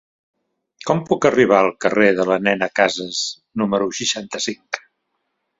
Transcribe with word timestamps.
Com 0.89 1.01
puc 1.09 1.27
arribar 1.29 1.59
al 1.65 1.69
carrer 1.85 2.07
de 2.21 2.25
la 2.31 2.39
Nena 2.47 2.71
Casas 2.81 3.23
número 3.63 3.91
seixanta-cinc? 4.03 4.85